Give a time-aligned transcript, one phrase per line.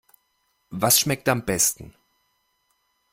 [0.71, 1.93] Was schmeckt am besten?